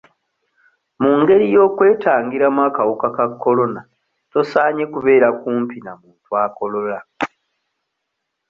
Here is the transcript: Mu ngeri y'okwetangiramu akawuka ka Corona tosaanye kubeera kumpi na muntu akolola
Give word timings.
Mu 1.01 1.11
ngeri 1.19 1.45
y'okwetangiramu 1.53 2.61
akawuka 2.67 3.07
ka 3.15 3.25
Corona 3.43 3.81
tosaanye 4.31 4.83
kubeera 4.93 5.27
kumpi 5.39 5.77
na 5.85 5.93
muntu 6.01 6.29
akolola 6.45 6.99